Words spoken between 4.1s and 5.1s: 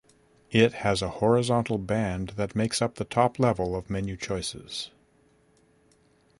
choices.